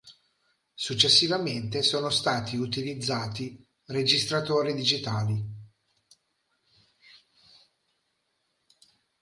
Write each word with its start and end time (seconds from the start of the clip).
Successivamente 0.73 1.83
sono 1.83 2.09
stati 2.09 2.57
utilizzati 2.57 3.63
registratori 3.85 4.73
digitali. 4.73 5.45